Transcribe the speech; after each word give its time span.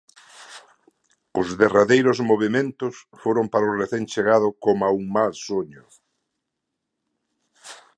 Os 1.39 1.47
derradeiros 1.61 2.17
movementos 2.29 2.93
foron 3.21 3.45
para 3.53 3.69
o 3.71 3.75
recén 3.81 4.03
chegado 4.13 4.47
coma 4.63 4.87
un 4.99 5.03
mal 5.15 5.31
soño. 5.47 5.83